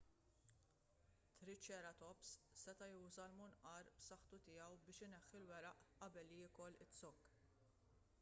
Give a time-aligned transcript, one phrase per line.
[1.41, 7.37] triċeratops seta' juża l-munqar b'saħħtu tiegħu biex ineħħi l-weraq qabel jiekol iz-zokk